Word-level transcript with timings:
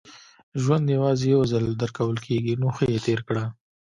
•ژوند 0.61 0.85
یوازې 0.95 1.25
یو 1.33 1.41
ځل 1.51 1.65
درکول 1.81 2.17
کېږي، 2.27 2.53
نو 2.61 2.67
ښه 2.75 2.83
یې 2.93 2.99
تېر 3.05 3.19
کړه. 3.27 3.43